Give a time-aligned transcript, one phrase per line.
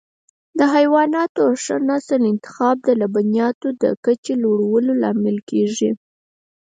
[0.57, 5.91] د حیواناتو د ښه نسل انتخاب د لبنیاتو د کچې لوړولو لامل کېږي.